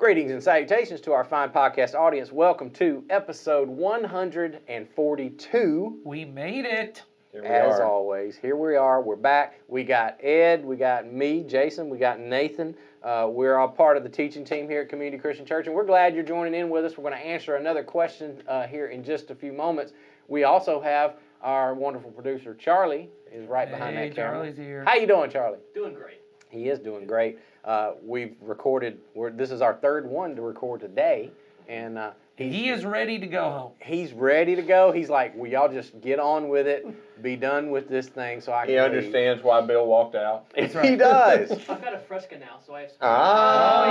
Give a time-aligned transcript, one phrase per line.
[0.00, 2.32] Greetings and salutations to our fine podcast audience.
[2.32, 6.00] Welcome to episode 142.
[6.02, 7.02] We made it.
[7.32, 7.84] Here we As are.
[7.84, 9.02] always, here we are.
[9.02, 9.60] We're back.
[9.68, 12.74] We got Ed, we got me, Jason, we got Nathan.
[13.02, 15.84] Uh, we're all part of the teaching team here at Community Christian Church, and we're
[15.84, 16.96] glad you're joining in with us.
[16.96, 19.92] We're going to answer another question uh, here in just a few moments.
[20.28, 24.36] We also have our wonderful producer Charlie is right behind hey, that camera.
[24.36, 24.82] Charlie's here.
[24.86, 25.58] How you doing, Charlie?
[25.74, 26.22] Doing great.
[26.48, 27.38] He is doing great.
[27.64, 28.98] Uh, we've recorded.
[29.14, 31.30] We're, this is our third one to record today,
[31.68, 33.72] and uh, He is ready to go home.
[33.80, 34.92] he's ready to go.
[34.92, 36.86] He's like, "Will y'all just get on with it?
[37.22, 40.46] Be done with this thing, so I can." He leave." understands why Bill walked out.
[40.56, 41.50] That's He does.
[41.68, 42.90] I've got a Fresca now, so I have.
[42.90, 43.84] Some Ah,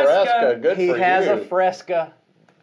[0.00, 0.60] he's got a Fresca.
[0.60, 1.32] Good he for has you.
[1.32, 2.12] a Fresca.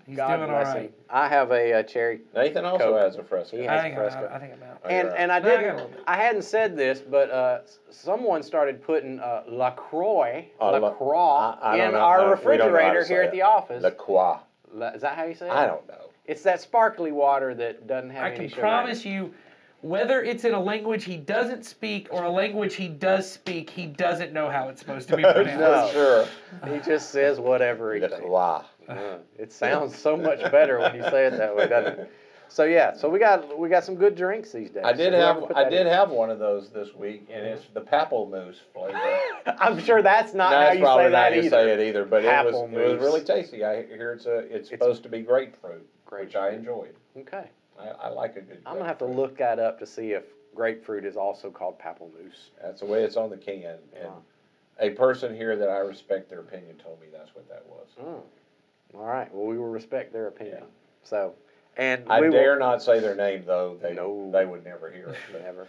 [0.06, 0.82] He's God doing all bless right.
[0.84, 0.94] him.
[1.10, 3.02] I have a, uh cherry, Nathan also Coke.
[3.02, 3.56] has a Fresca.
[3.58, 4.30] He I has think, Fresca.
[4.32, 4.82] I, I think I'm out.
[4.84, 5.76] Oh, and you're and I No, I got a didn't.
[5.78, 6.04] little bit.
[6.08, 11.18] I hadn't said this, but uh, s- someone started putting uh, Lacroix, Oh, La- Lacroix
[11.18, 12.00] I- I don't in know.
[12.00, 13.26] our I- we don't know how to refrigerator say here it.
[13.28, 13.84] at the office.
[13.84, 14.38] La Croix.
[14.74, 15.52] La- is that how you say it?
[15.54, 16.10] I don't know.
[16.26, 18.62] It's that sparkly water that doesn't have I any can sugar.
[18.62, 19.34] promise you,
[19.82, 23.86] whether it's in a language he doesn't speak or a language he does speak, he
[23.86, 25.60] doesn't know how it's supposed to be pronounced.
[25.60, 25.90] No.
[25.92, 26.26] sure.
[26.74, 28.24] He just says whatever he La thinks.
[28.24, 28.62] Croix.
[28.88, 32.12] Uh, it sounds so much better when you say it that way, doesn't it?
[32.50, 34.84] So yeah, so we got we got some good drinks these days.
[34.86, 37.66] I did So have I did in- have one of those this week, and it's
[37.74, 39.18] the pappelmoose flavor.
[39.58, 41.50] I'm sure that's not That's how you probably say not that how you either.
[41.50, 43.66] say it either, but it was it was really tasty.
[43.66, 46.94] I hear it's a it's supposed to be grapefruit, which I enjoyed.
[47.18, 47.46] Okay,
[47.80, 48.60] I, I like a good.
[48.68, 50.24] I'm gonna have to look that up to see if
[50.54, 52.52] grapefruit is also called pappelmoose.
[52.62, 54.22] That's the way it's on the can, and Wow.
[54.80, 57.88] a person here that I respect their opinion told me that's what that was.
[58.00, 58.22] Oh.
[58.94, 59.34] All right.
[59.34, 60.58] Well, we will respect their opinion.
[60.62, 60.66] Yeah.
[61.04, 61.34] So,
[61.78, 63.78] and I we will- dare not say their name though.
[63.82, 64.30] They No.
[64.32, 65.18] they would never hear it.
[65.32, 65.68] but- Never.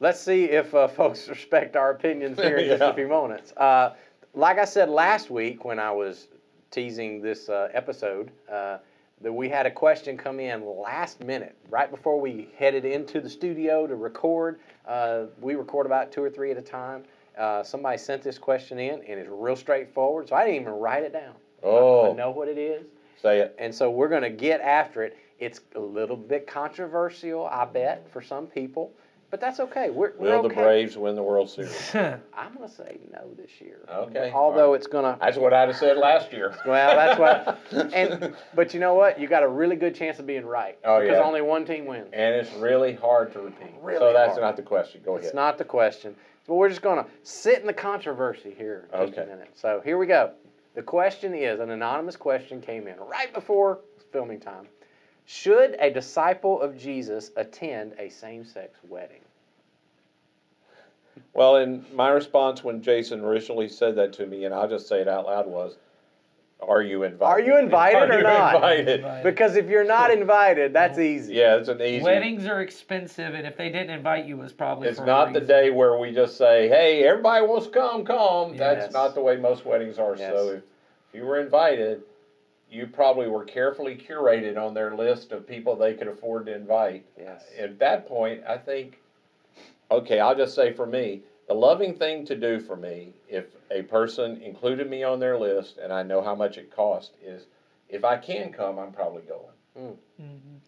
[0.00, 3.52] Let's see if uh, folks respect our opinions here in just a few moments.
[3.56, 3.94] Uh,
[4.34, 6.28] like I said last week when I was
[6.70, 8.78] teasing this uh, episode, uh,
[9.20, 13.28] that we had a question come in last minute, right before we headed into the
[13.28, 14.60] studio to record.
[14.86, 17.02] Uh, we record about two or three at a time.
[17.36, 21.02] Uh, somebody sent this question in, and it's real straightforward, so I didn't even write
[21.02, 21.34] it down.
[21.62, 22.84] I Oh, know what it is.
[23.20, 23.54] say it.
[23.58, 25.16] And so we're going to get after it.
[25.38, 28.92] It's a little bit controversial, I bet, for some people,
[29.30, 29.90] but that's okay.
[29.90, 30.48] We're, we're Will the.
[30.48, 31.90] Braves win the World Series?
[31.94, 33.80] I'm going to say no this year.
[33.88, 34.32] Okay.
[34.34, 34.76] Although all right.
[34.78, 35.16] it's going to.
[35.20, 36.56] that's what I'd have said last year.
[36.66, 37.60] Well, that's what.
[37.94, 39.20] And but you know what?
[39.20, 40.76] You got a really good chance of being right.
[40.84, 41.22] Oh, because yeah.
[41.22, 42.08] only one team wins.
[42.12, 43.74] and it's really hard to repeat.
[43.82, 44.42] Really so that's hard.
[44.42, 45.02] not the question.
[45.04, 45.28] Go It's ahead.
[45.28, 46.16] It's not the question.
[46.48, 49.50] But we're just going to sit in the controversy here in just a minute.
[49.54, 50.32] So here we go.
[50.78, 53.80] The question is an anonymous question came in right before
[54.12, 54.68] filming time.
[55.24, 59.22] Should a disciple of Jesus attend a same sex wedding?
[61.34, 65.00] Well, and my response when Jason originally said that to me, and I'll just say
[65.00, 65.78] it out loud, was,
[66.60, 67.24] "Are you invited?
[67.24, 68.54] Are you invited Are or you not?
[68.56, 69.00] Invited?
[69.00, 69.24] Invited.
[69.24, 71.34] Because if you're not invited, that's easy.
[71.34, 72.02] Yeah, it's an easy.
[72.02, 75.06] Weddings are expensive, and if they didn't invite you, it was probably It's for a
[75.06, 78.58] not the day where we just say, "Hey, everybody wants to come, come." Yes.
[78.58, 80.16] That's not the way most weddings are.
[80.16, 80.32] Yes.
[80.34, 82.02] So if, if you were invited,
[82.70, 87.04] you probably were carefully curated on their list of people they could afford to invite.
[87.18, 87.44] Yes.
[87.58, 89.00] At that point, I think,
[89.90, 93.82] okay, I'll just say for me, the loving thing to do for me, if a
[93.82, 97.46] person included me on their list and I know how much it cost, is
[97.88, 99.96] if I can come, I'm probably going.
[100.20, 100.60] Mhm.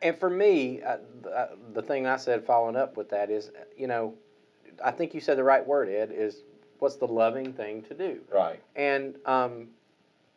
[0.00, 3.50] And for me, uh, the, uh, the thing I said following up with that is,
[3.76, 4.14] you know,
[4.82, 6.42] I think you said the right word, Ed, is
[6.78, 8.20] what's the loving thing to do?
[8.32, 8.62] Right.
[8.76, 9.68] And um,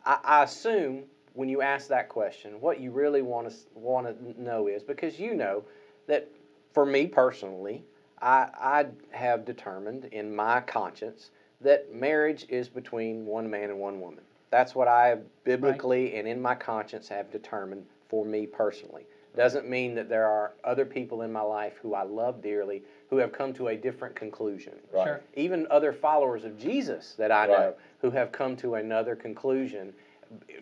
[0.06, 1.04] I, I assume
[1.34, 5.20] when you ask that question, what you really want to want to know is because
[5.20, 5.64] you know
[6.08, 6.28] that
[6.74, 7.86] for me personally,
[8.22, 14.00] I, I have determined in my conscience that marriage is between one man and one
[14.00, 14.24] woman.
[14.50, 19.06] That's what I biblically and in my conscience have determined for me personally.
[19.34, 23.16] Doesn't mean that there are other people in my life who I love dearly who
[23.18, 25.04] have come to a different conclusion Right.
[25.06, 25.22] Sure.
[25.36, 27.76] even other followers of Jesus that I know Right.
[28.02, 29.94] who have come to another conclusion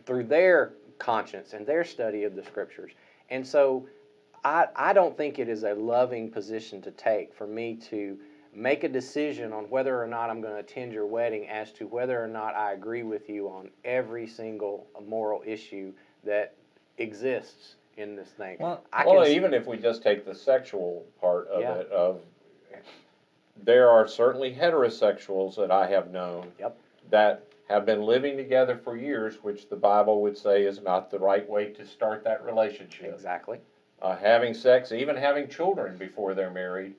[0.05, 2.91] through their conscience and their study of the scriptures.
[3.31, 3.87] And so
[4.43, 8.17] I, I don't think it is a loving position to take for me to
[8.53, 11.87] make a decision on whether or not I'm going to attend your wedding as to
[11.87, 15.93] whether or not I agree with you on every single moral issue
[16.23, 16.55] that
[16.97, 18.57] exists in this thing.
[18.59, 21.75] Well, I well, can, even if we just take the sexual part of Yeah.
[21.75, 22.21] it, of
[23.63, 26.77] there are certainly heterosexuals that I have known Yep.
[27.09, 31.19] that have been living together for years, which the Bible would say is not the
[31.19, 33.13] right way to start that relationship.
[33.13, 33.59] exactly.
[34.01, 36.95] Uh, having sex, even having children before they're married,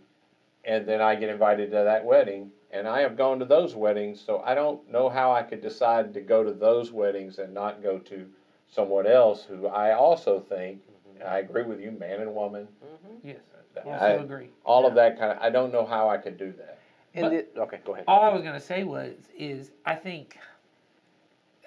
[0.64, 2.50] and then I get invited to that wedding.
[2.72, 6.12] And I have gone to those weddings, so I don't know how I could decide
[6.14, 8.26] to go to those weddings and not go to
[8.68, 10.80] someone else who I also think,
[11.18, 12.68] and I agree with you, man and woman.
[13.24, 13.38] Yes.
[13.76, 14.50] I- Also agree.
[14.64, 16.78] all of that kind of, I don't know how I could do that.
[17.14, 18.04] And But- it, okay, go ahead.
[18.06, 20.38] All I was gonna say was, is I think,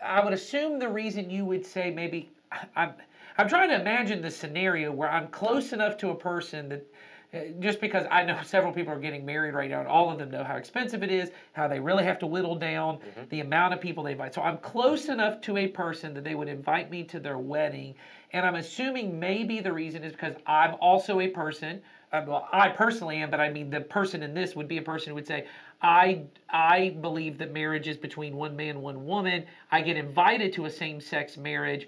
[0.01, 2.29] I would assume the reason you would say maybe,
[2.75, 2.93] I'm,
[3.37, 6.85] I'm trying to imagine the scenario where I'm close enough to a person that,
[7.33, 10.19] uh, just because I know several people are getting married right now, and all of
[10.19, 12.99] them know how expensive it is, how they really have to whittle down
[13.29, 14.35] the amount of people they invite.
[14.35, 17.95] So I'm close enough to a person that they would invite me to their wedding,
[18.33, 21.81] and I'm assuming maybe the reason is because I'm also a person.
[22.11, 24.83] Uh, well, I personally am, but I mean the person in this would be a
[24.83, 25.47] person who would say,
[25.81, 29.45] I I believe that marriage is between one man, one woman.
[29.71, 31.87] I get invited to a same-sex marriage,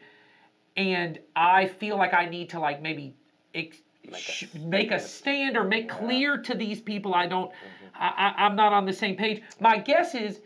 [0.76, 3.16] and I feel like I need to like maybe
[3.54, 3.82] ex-
[4.12, 7.86] Make a make a stand or make clear to these people I don't mm-hmm.
[7.96, 9.42] I, I, I'm not on the same page.
[9.60, 10.42] My guess is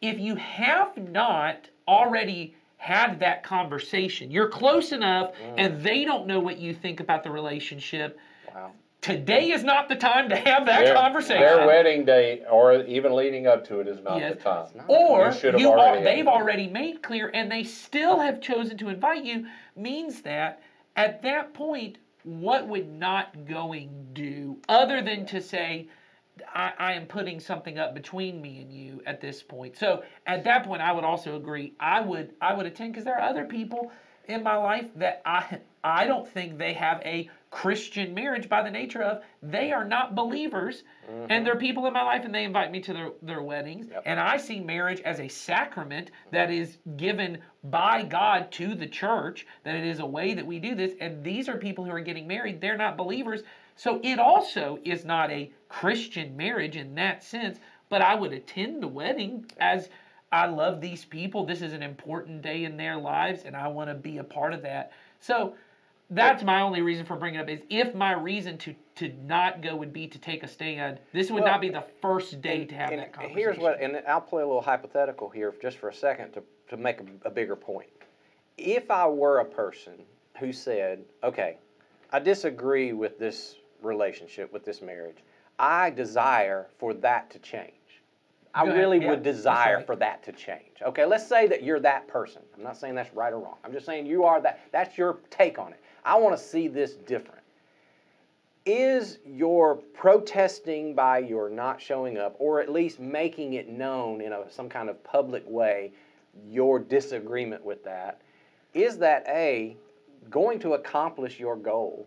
[0.00, 5.54] if you have not already had that conversation, you're close enough mm.
[5.56, 8.18] and they don't know what you think about the relationship.
[8.52, 8.72] Wow.
[9.02, 11.40] Today is not the time to have that Their- conversation.
[11.42, 14.36] Their wedding day, or even leading up to it, is not Yes.
[14.36, 14.62] the time.
[14.66, 14.84] It's not.
[14.88, 18.40] or You should have you al- already they've already made clear and they still have
[18.40, 20.62] chosen to invite you means that
[20.96, 25.88] at that point what would not going do other than to say
[26.54, 30.44] I, I am putting something up between me and you at this point so at
[30.44, 33.44] that point i would also agree i would i would attend because there are other
[33.44, 33.90] people
[34.28, 38.70] in my life that i i don't think they have a christian marriage by the
[38.70, 41.44] nature of they are not believers and mm-hmm.
[41.44, 43.88] they're people in my life and they invite me to their, their weddings.
[43.90, 44.02] Yep.
[44.06, 49.46] and i see marriage as a sacrament that is given by god to the church
[49.64, 52.00] that it is a way that we do this and these are people who are
[52.00, 52.60] getting married.
[52.60, 53.42] They're not believers.
[53.76, 57.58] So it also is not a christian marriage in that sense
[57.90, 59.90] but i would attend the wedding as
[60.32, 61.44] i love these people.
[61.44, 64.54] This is an important day in their lives and i want to be a part
[64.54, 64.92] of that.
[65.20, 65.54] So
[66.14, 69.62] that's my only reason for bringing it up is if my reason to to not
[69.62, 72.64] go would be to take a stand this would Well, not be the first day
[72.66, 75.78] to have And that conversation Here's what, and I'll play a little hypothetical here just
[75.78, 77.88] for a second to, to make a, a bigger point.
[78.58, 79.94] If I were a person
[80.38, 81.56] who said, okay,
[82.12, 85.18] I disagree with this relationship, with this marriage,
[85.58, 87.72] I desire for that to change.
[88.54, 88.76] I ahead.
[88.76, 89.86] really Yeah, would desire right.
[89.86, 90.82] for that to change.
[90.82, 92.42] Okay, let's say that you're that person.
[92.54, 93.56] I'm not saying that's right or wrong.
[93.64, 94.60] I'm just saying you are that.
[94.72, 95.80] That's your take on it.
[96.04, 97.40] I want to see this different.
[98.64, 104.32] Is your protesting by your not showing up or at least making it known in
[104.32, 105.92] a, some kind of public way
[106.48, 108.20] your disagreement with that
[108.72, 109.76] is that a
[110.30, 112.06] going to accomplish your goal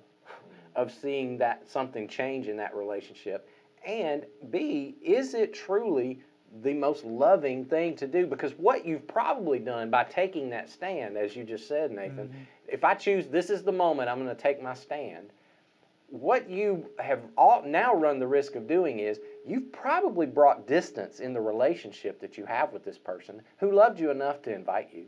[0.76, 3.50] of seeing that something change in that relationship?
[3.86, 6.22] And b is it truly
[6.64, 8.26] the most loving thing to do?
[8.26, 12.44] Because what you've probably done by taking that stand as you just said nathan mm-hmm.
[12.68, 15.30] If i choose this is the moment i'm going to take my stand
[16.10, 21.20] what you have all now run the risk of doing is you've probably brought distance
[21.20, 24.90] in the relationship that you have with this person who loved you enough to invite
[24.94, 25.06] you.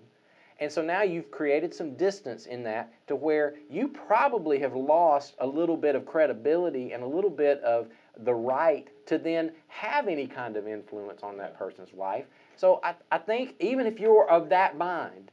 [0.59, 5.35] And so now you've created some distance in that to where you probably have lost
[5.39, 7.89] a little bit of credibility and a little bit of
[8.23, 12.25] the right to then have any kind of influence on that person's life.
[12.55, 15.29] So I, I think even if you're of that mind,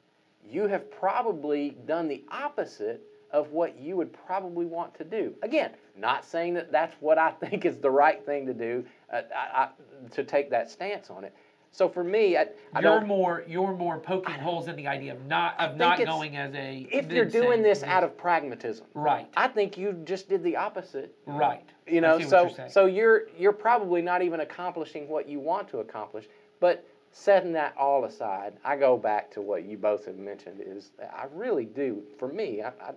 [0.48, 5.34] you have probably done the opposite of what you would probably want to do.
[5.43, 9.22] Again, not saying that that's what I think is the right thing to do, uh,
[9.34, 9.69] I, I,
[10.13, 11.34] to take that stance on it.
[11.74, 13.08] So for me, I, I you're don't.
[13.08, 16.86] more you're more poking holes in the idea of not of not going as a
[16.93, 21.13] If you're doing this out of pragmatism, right I think you just did the opposite.
[21.27, 25.67] right You know, so you're so you're you're probably not even accomplishing what you want
[25.70, 26.27] to accomplish.
[26.60, 26.86] But
[27.17, 30.61] setting that all aside, I go back to what you both have mentioned.
[30.67, 32.03] Is I really do.
[32.19, 32.93] For me, I, I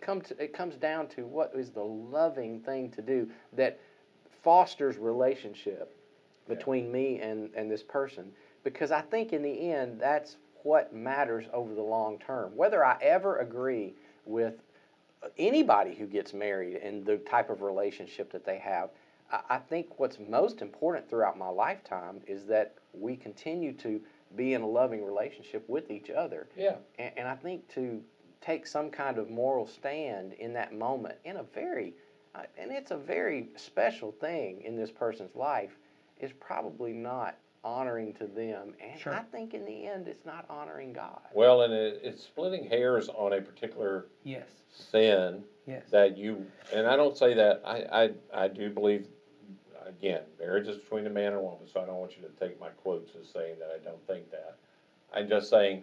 [0.00, 3.78] come to it comes down to what is the loving thing to do that
[4.42, 5.96] fosters relationship
[6.48, 8.24] between me and and this person.
[8.64, 12.56] Because I think in the end, that's what matters over the long term.
[12.56, 13.94] Whether I ever agree
[14.26, 14.54] with
[15.38, 18.90] anybody who gets married and the type of relationship that they have.
[19.48, 24.00] I think what's most important throughout my lifetime is that we continue to
[24.36, 26.48] be in a loving relationship with each other.
[26.56, 26.76] Yeah.
[26.98, 28.02] And, and I think to
[28.40, 31.94] take some kind of moral stand in that moment, in a very,
[32.34, 35.76] uh, and it's a very special thing in this person's life,
[36.20, 38.74] is probably not honoring to them.
[38.80, 39.14] And Sure.
[39.14, 41.20] I think in the end, it's not honoring God.
[41.32, 46.86] Well, and it, it's splitting hairs on a particular yes sin yes that you, and
[46.86, 49.06] I don't say that, I, I, I do believe,
[49.86, 52.44] again, marriage is between a man and a woman, so I don't want you to
[52.44, 54.54] take my quotes as saying that I don't think that.
[55.12, 55.82] I'm just saying,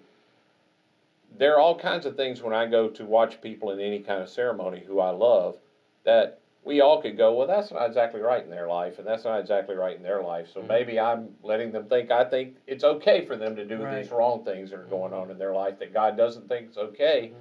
[1.38, 4.22] there are all kinds of things when I go to watch people in any kind
[4.22, 5.58] of ceremony who I love
[6.04, 9.24] that we all could go, well, that's not exactly right in their life, and that's
[9.24, 10.48] not exactly right in their life.
[10.54, 10.68] So Mhm.
[10.68, 13.98] maybe I'm letting them think I think it's okay for them to do Right.
[13.98, 16.78] these wrong things that are going on in their life that God doesn't think it's
[16.78, 17.34] okay.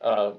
[0.00, 0.32] Uh,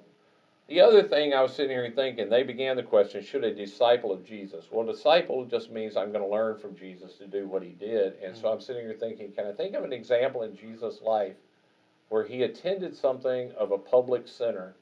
[0.72, 4.14] the other thing I was sitting here thinking, they began the question, should a disciple
[4.14, 4.68] of Jesus?
[4.72, 8.14] Well, disciple just means I'm going to learn from Jesus to do what he did.
[8.24, 8.54] And so mm-hmm.
[8.54, 11.36] I'm sitting here thinking, can I think of an example in Jesus' life
[12.08, 14.74] where he attended something of a public center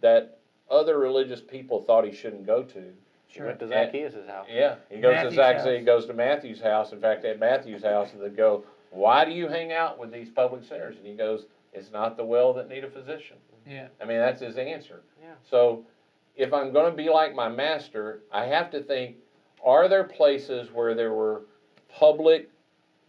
[0.00, 0.38] that
[0.70, 2.84] other religious people thought he shouldn't go to?
[3.28, 4.46] She went to Zacchaeus' house.
[4.50, 5.78] Yeah, he goes Matthew's to Zacchaeus, house.
[5.78, 6.92] he goes to Matthew's house.
[6.92, 10.30] In fact, at Matthew's house, and they go, "Why do you hang out with these
[10.30, 13.88] public sinners?" And he goes, "It's not the well that need a physician." Yeah.
[14.00, 15.02] I mean, that's his answer.
[15.22, 15.34] Yeah.
[15.48, 15.84] So,
[16.36, 19.16] if I'm going to be like my master, I have to think:
[19.64, 21.42] Are there places where there were
[21.88, 22.50] public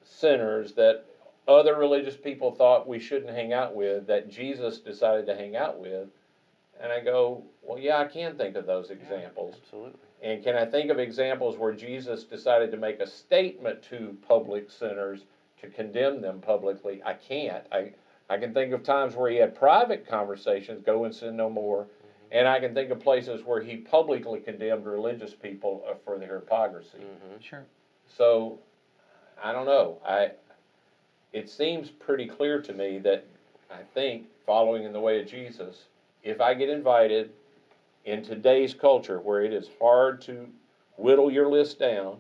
[0.04, 1.04] sinners that
[1.48, 5.80] other religious people thought we shouldn't hang out with that Jesus decided to hang out
[5.80, 6.10] with?
[6.80, 9.56] And I go, well, yeah, I can think of those examples.
[9.64, 10.00] Absolutely.
[10.22, 14.70] And can I think of examples where Jesus decided to make a statement to public
[14.70, 15.26] sinners
[15.62, 17.02] to condemn them publicly?
[17.04, 17.64] I can't.
[17.72, 17.94] I,
[18.30, 21.88] I can think of times where he had private conversations, go and sin no more.
[22.32, 26.40] And I can think of places where he publicly condemned religious people uh, for their
[26.40, 26.98] hypocrisy.
[26.98, 27.40] Mm-hmm.
[27.40, 27.64] Sure.
[28.06, 28.60] So,
[29.42, 30.00] I don't know.
[30.06, 30.32] I,
[31.32, 33.26] it seems pretty clear to me that
[33.72, 35.86] I think following in the way of Jesus,
[36.24, 37.32] if I get invited
[38.04, 40.50] in today's culture where it is hard to
[40.98, 42.18] whittle your list down,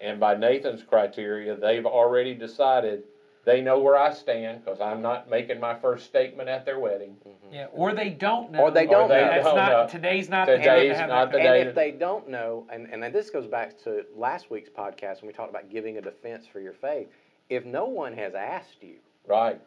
[0.00, 3.04] and by Nathan's criteria, they've already decided
[3.44, 7.16] they know where I stand because I'm not making my first statement at their wedding.
[7.26, 7.54] Mm-hmm.
[7.54, 7.66] Yeah.
[7.72, 8.60] Or they don't know.
[8.60, 9.28] Or they don't Or they know.
[9.30, 9.86] That's don't not know.
[9.88, 12.66] today's not the day Today's to have not that the And if they don't know,
[12.70, 16.02] and, and this goes back to last week's podcast when we talked about giving a
[16.02, 17.08] defense for your faith,
[17.48, 19.60] if no one has asked you Right.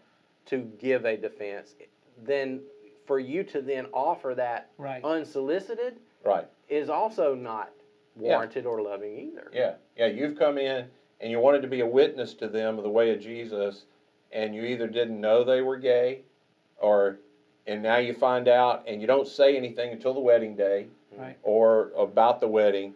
[0.47, 1.75] to give a defense,
[2.23, 2.61] then
[3.05, 5.03] for you to then offer that Right.
[5.03, 6.47] unsolicited Right.
[6.69, 7.71] is also not
[8.15, 8.29] Yeah.
[8.35, 9.49] warranted or loving either.
[9.51, 10.89] Yeah, yeah, you've come in
[11.23, 13.85] and you wanted to be a witness to them of the way of Jesus,
[14.33, 16.23] and you either didn't know they were gay,
[16.77, 17.17] or,
[17.65, 21.37] and now you find out and you don't say anything until the wedding day, Right.
[21.43, 22.93] or about the wedding.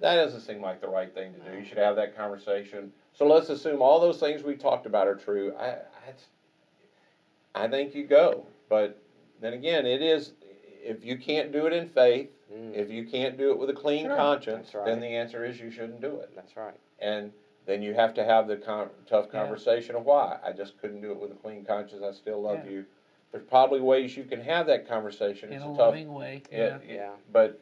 [0.00, 1.56] That doesn't seem like the right thing to do.
[1.56, 2.90] You should have that conversation.
[3.14, 5.54] So let's assume all those things we talked about are true.
[5.58, 5.76] I,
[7.54, 8.98] I, I think you go, but
[9.40, 13.38] then again, it is if you can't do it in faith, Mm, if you can't
[13.38, 14.16] do it with a clean Sure.
[14.16, 16.34] conscience, That's then the answer is you shouldn't do it.
[16.34, 16.74] that's right.
[16.98, 17.30] And
[17.70, 19.40] then you have to have the con- tough Yeah.
[19.40, 20.38] conversation of why.
[20.42, 22.02] I just couldn't do it with a clean conscience.
[22.02, 22.72] I still love Yeah.
[22.72, 22.84] you.
[23.30, 25.50] There's probably ways you can have that conversation.
[25.50, 26.42] In It's a a tough, loving way.
[26.50, 26.78] yeah, Yeah.
[26.84, 27.10] yeah, Yeah.
[27.30, 27.56] but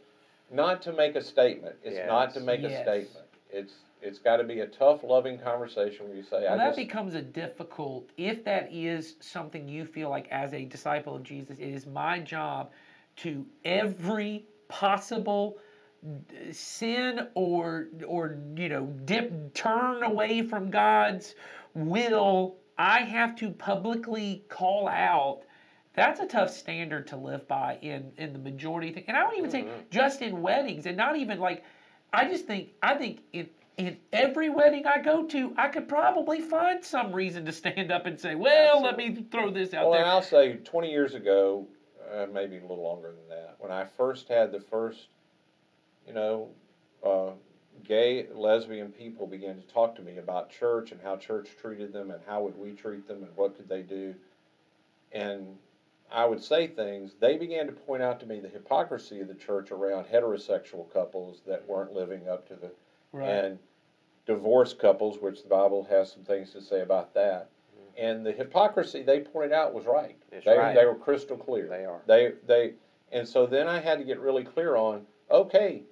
[0.51, 1.77] not to make a statement.
[1.83, 2.47] It's not to Yes.
[2.47, 3.27] make a statement.
[3.51, 6.67] It's it's got to be a tough, loving conversation where you say, Well, "I that
[6.67, 11.25] just becomes a difficult, if that is something you feel like as a disciple of
[11.25, 12.71] Jesus, it is my job
[13.17, 15.57] to every possible d-
[16.53, 21.35] sin or or you know dip turn away from God's
[21.75, 25.41] will I have to publicly call out
[25.95, 29.37] that's a tough standard to live by in in the majority thing and I don't
[29.37, 29.91] even say Mhm.
[29.91, 31.65] just in weddings and not even like
[32.13, 36.41] I just think I think in in every wedding I go to, I could probably
[36.41, 39.95] find some reason to stand up and say, "Well, let me throw this out Well,
[39.95, 41.65] and there." I'll say 20 years ago,
[42.13, 45.07] uh, maybe a little longer than that, when I first had the first,
[46.09, 46.49] you know,
[47.05, 47.31] uh,
[47.85, 52.11] gay, lesbian people began to talk to me about church and how church treated them
[52.11, 54.15] and how would we treat them and what could they do.
[55.13, 55.47] And
[56.11, 59.35] I would say things, they began to point out to me the hypocrisy of the
[59.35, 62.71] church around heterosexual couples that weren't living up to the
[63.11, 63.27] Right.
[63.27, 63.59] and
[64.27, 67.49] divorced couples, which the Bible has some things to say about that.
[67.97, 70.17] And the hypocrisy they pointed out was right.
[70.31, 70.75] It's they, right.
[70.75, 71.69] they were crystal clear.
[71.69, 72.03] They are.
[72.07, 72.75] They they
[73.11, 75.83] and so then I had to get really clear on okay,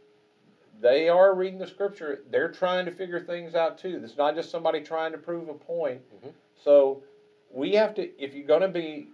[0.80, 2.22] they are reading the scripture.
[2.30, 4.00] They're trying to figure things out too.
[4.02, 6.02] It's not just somebody trying to prove a point.
[6.22, 6.32] Mhm.
[6.62, 7.02] So
[7.50, 9.08] we have to if you're going to be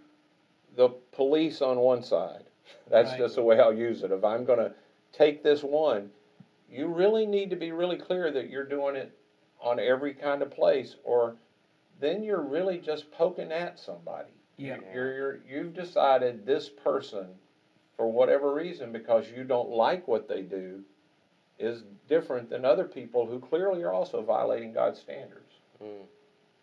[0.75, 2.45] the police on one side,
[2.89, 3.19] that's Right.
[3.19, 4.11] just the way I'll use it.
[4.11, 4.73] If I'm going to
[5.13, 6.11] take this one,
[6.69, 9.13] you really need to be really clear that you're doing it
[9.61, 11.37] on every kind of place, or
[12.01, 14.31] then you're really just poking at somebody.
[14.57, 14.79] yeah.
[14.93, 17.27] You're, you're you've decided this person,
[17.97, 20.83] for whatever reason, because you don't like what they do,
[21.63, 25.53] is different than other people who clearly are also violating God's standards.
[25.83, 26.07] Mm,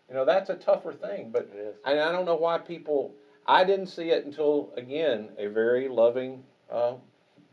[0.08, 1.48] You know that's a tougher thing, but
[1.84, 3.14] and I don't know why people.
[3.46, 6.94] I didn't see it until again a very loving uh,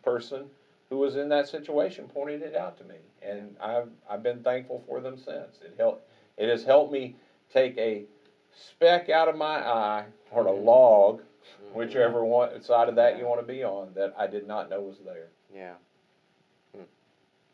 [0.04, 0.50] person
[0.90, 4.84] who was in that situation pointed it out to me, and I've I've been thankful
[4.88, 5.60] for them since.
[5.62, 6.08] It helped.
[6.38, 7.16] It has helped me
[7.52, 8.06] take a
[8.52, 10.66] speck out of my eye or a Mhm.
[10.66, 11.78] log, Mm-hmm.
[11.78, 14.82] whichever one side of that you want to be on, that I did not know
[14.82, 15.30] was there.
[15.54, 15.76] Yeah.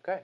[0.08, 0.22] Okay.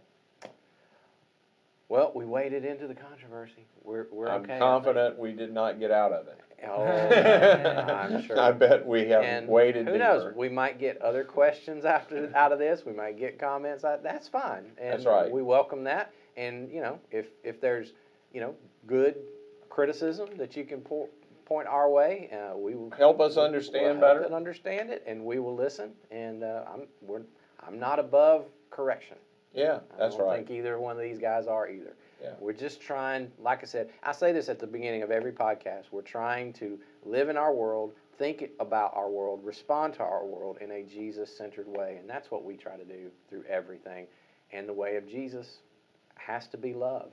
[1.88, 3.66] Well, we waded into the controversy.
[3.84, 4.56] We're we're I'm okay.
[4.56, 4.62] I think.
[4.62, 6.40] confident we did not get out of it.
[6.68, 6.84] Oh,
[7.94, 8.38] I'm sure.
[8.40, 9.98] I bet we have and waded who deeper.
[10.04, 10.34] knows?
[10.36, 12.86] We might get other questions after out of this.
[12.86, 13.84] We might get comments.
[13.84, 14.66] That's fine.
[14.78, 15.32] And That's right.
[15.32, 16.14] We welcome that.
[16.38, 17.94] And you know, if if there's
[18.34, 18.54] you know
[18.86, 19.16] good
[19.70, 21.10] criticism that you can po-
[21.46, 24.22] point our way, uh, we will Help us we'll understand help better.
[24.22, 25.92] and understand it, and we will listen.
[26.12, 27.22] And uh, I'm we're
[27.66, 29.18] I'm not above correction.
[29.54, 30.02] Yeah, that's right.
[30.02, 30.48] I don't right.
[30.48, 31.96] think either one of these guys are either.
[32.22, 32.34] Yeah.
[32.40, 35.86] We're just trying, like I said, I say this at the beginning of every podcast.
[35.92, 40.58] We're trying to live in our world, think about our world, respond to our world
[40.62, 41.98] in a Jesus centered way.
[42.00, 44.08] And that's what we try to do through everything.
[44.52, 45.60] And the way of Jesus
[46.16, 47.12] has to be love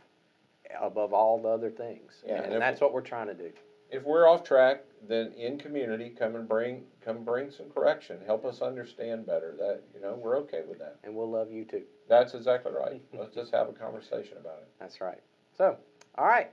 [0.81, 2.13] above all the other things.
[2.27, 3.51] Yeah, and and that's what we're trying to do.
[3.91, 8.19] If we're off track, then in community, come and bring come bring some correction.
[8.27, 9.55] Help us understand better.
[9.59, 10.97] That you know we're okay with that.
[11.05, 11.83] And we'll love you too.
[12.09, 13.01] That's exactly right.
[13.13, 14.69] Let's just have a conversation about it.
[14.81, 15.21] That's right.
[15.57, 15.77] So,
[16.19, 16.51] all right.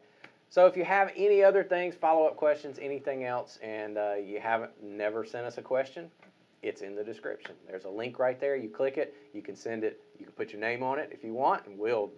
[0.49, 4.39] So if you have any other things, follow up questions, anything else, and uh, you
[4.39, 6.11] haven't never sent us a question,
[6.61, 7.55] it's in the description.
[7.67, 8.55] There's a link right there.
[8.55, 9.15] You click it.
[9.33, 9.99] You can send it.
[10.19, 12.11] You can put your name on it if you want, and we'll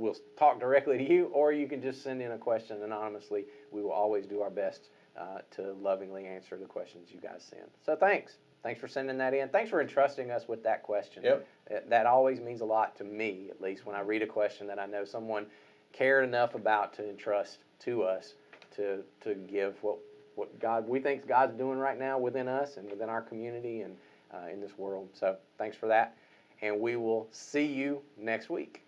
[0.00, 3.44] we'll talk directly to you, or you can just send in a question anonymously.
[3.70, 4.88] We will always do our best
[5.18, 7.68] uh, to lovingly answer the questions you guys send.
[7.84, 8.38] So thanks.
[8.62, 9.48] Thanks for sending that in.
[9.48, 11.22] Thanks for entrusting us with that question.
[11.24, 11.46] Yep.
[11.70, 14.66] Uh, That always means a lot to me, at least when I read a question
[14.66, 15.46] that I know someone
[15.92, 18.34] cared enough about to entrust to us
[18.76, 19.98] to to give what
[20.34, 23.96] what God we think God's doing right now within us and within our community and
[24.32, 25.08] uh, in this world.
[25.12, 26.16] So thanks for that,
[26.62, 28.82] and we will see you next week.